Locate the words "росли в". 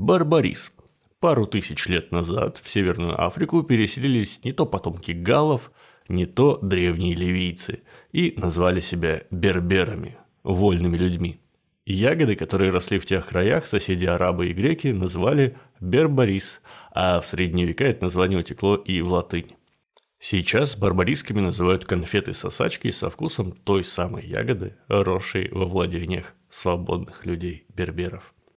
12.70-13.04